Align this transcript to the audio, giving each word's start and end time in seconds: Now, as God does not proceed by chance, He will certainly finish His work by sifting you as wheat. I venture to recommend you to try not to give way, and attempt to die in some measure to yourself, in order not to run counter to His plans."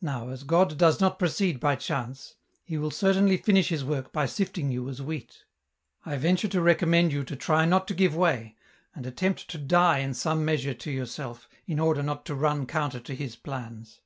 Now, 0.00 0.30
as 0.30 0.42
God 0.42 0.76
does 0.76 1.00
not 1.00 1.20
proceed 1.20 1.60
by 1.60 1.76
chance, 1.76 2.34
He 2.64 2.76
will 2.76 2.90
certainly 2.90 3.36
finish 3.36 3.68
His 3.68 3.84
work 3.84 4.12
by 4.12 4.26
sifting 4.26 4.72
you 4.72 4.88
as 4.88 5.00
wheat. 5.00 5.44
I 6.04 6.16
venture 6.16 6.48
to 6.48 6.60
recommend 6.60 7.12
you 7.12 7.22
to 7.22 7.36
try 7.36 7.64
not 7.64 7.86
to 7.86 7.94
give 7.94 8.16
way, 8.16 8.56
and 8.92 9.06
attempt 9.06 9.46
to 9.50 9.58
die 9.58 9.98
in 10.00 10.14
some 10.14 10.44
measure 10.44 10.74
to 10.74 10.90
yourself, 10.90 11.48
in 11.64 11.78
order 11.78 12.02
not 12.02 12.26
to 12.26 12.34
run 12.34 12.66
counter 12.66 12.98
to 12.98 13.14
His 13.14 13.36
plans." 13.36 14.00